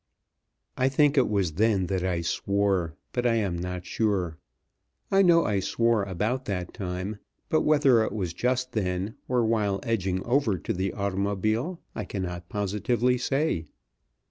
I 0.77 0.89
think 0.89 1.15
it 1.15 1.29
was 1.29 1.51
then 1.51 1.85
that 1.85 2.03
I 2.03 2.21
swore, 2.21 2.95
but 3.13 3.27
I 3.27 3.35
am 3.35 3.55
not 3.55 3.85
sure. 3.85 4.39
I 5.11 5.21
know 5.21 5.45
I 5.45 5.59
swore 5.59 6.05
about 6.05 6.45
that 6.45 6.73
time; 6.73 7.19
but 7.49 7.61
whether 7.61 8.03
it 8.03 8.11
was 8.11 8.33
just 8.33 8.71
then, 8.71 9.13
or 9.27 9.45
while 9.45 9.79
edging 9.83 10.23
over 10.25 10.57
to 10.57 10.73
the 10.73 10.91
automobile, 10.93 11.81
I 11.93 12.05
cannot 12.05 12.49
positively 12.49 13.19
say. 13.19 13.65